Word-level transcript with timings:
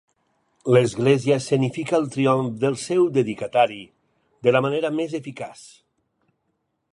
L'església 0.75 1.35
escenifica 1.41 1.95
el 1.97 2.07
triomf 2.15 2.55
del 2.63 2.77
seu 2.85 3.05
dedicatari 3.19 3.79
de 4.49 4.55
la 4.57 4.63
manera 4.69 4.93
més 5.01 5.15
eficaç. 5.21 5.63